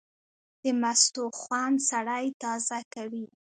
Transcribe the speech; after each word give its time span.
د 0.63 0.65
مستو 0.81 1.23
خوند 1.39 1.77
سړی 1.89 2.25
تازه 2.41 2.79
کوي. 2.93 3.25